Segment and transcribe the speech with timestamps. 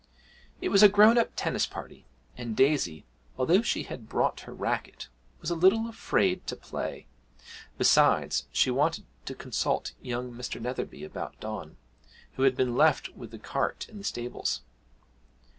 [0.61, 3.05] It was a grown up tennis party, and Daisy,
[3.37, 7.05] although she had brought her racket, was a little afraid to play;
[7.77, 10.59] besides, she wanted to consult young Mr.
[10.59, 11.77] Netherby about Don,
[12.33, 14.63] who had been left with the cart in the stables.